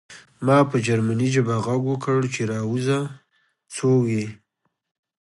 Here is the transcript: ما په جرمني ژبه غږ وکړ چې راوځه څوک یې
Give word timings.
ما 0.45 0.57
په 0.69 0.77
جرمني 0.87 1.27
ژبه 1.35 1.55
غږ 1.65 1.81
وکړ 1.91 2.19
چې 2.33 2.41
راوځه 2.51 2.99
څوک 3.75 4.03
یې 4.15 4.27